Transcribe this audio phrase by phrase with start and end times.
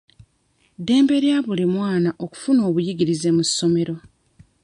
[0.79, 3.95] Ddembe lya buli mwana okufuna obuyigirize mu ssomero.